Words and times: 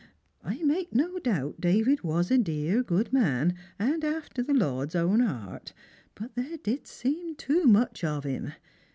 I 0.43 0.63
make 0.63 0.95
no 0.95 1.19
doubt 1.19 1.61
David 1.61 2.01
was 2.03 2.31
a 2.31 2.39
dear 2.39 2.81
good 2.81 3.13
man, 3.13 3.53
and 3.77 4.03
after 4.03 4.41
the 4.41 4.51
Lord's 4.51 4.95
own 4.95 5.19
heart; 5.19 5.73
but 6.15 6.33
there 6.33 6.57
did 6.57 6.87
seem 6.87 7.35
too 7.35 7.65
much 7.65 8.03
of 8.03 8.23
him. 8.23 8.53